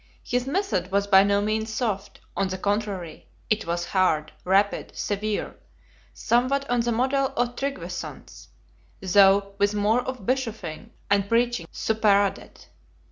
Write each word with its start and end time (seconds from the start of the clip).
His 0.23 0.47
method 0.47 0.91
was 0.91 1.05
by 1.05 1.21
no 1.21 1.43
means 1.43 1.71
soft; 1.71 2.21
on 2.35 2.47
the 2.47 2.57
contrary, 2.57 3.27
it 3.51 3.67
was 3.67 3.85
hard, 3.85 4.31
rapid, 4.43 4.97
severe, 4.97 5.53
somewhat 6.11 6.67
on 6.71 6.79
the 6.79 6.91
model 6.91 7.27
of 7.37 7.55
Tryggveson's, 7.55 8.47
though 8.99 9.53
with 9.59 9.75
more 9.75 10.01
of 10.01 10.25
bishoping 10.25 10.89
and 11.11 11.29
preaching 11.29 11.67
superadded. 11.71 12.65